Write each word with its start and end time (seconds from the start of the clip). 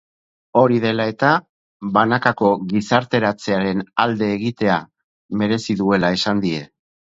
Hori 0.61 0.77
dela 0.85 1.03
eta, 1.11 1.33
banakako 1.97 2.49
gizarteratzearen 2.73 3.85
alde 4.07 4.33
egitea 4.41 4.81
merezi 5.43 5.81
duela 5.87 6.15
esan 6.21 6.47
die. 6.49 6.69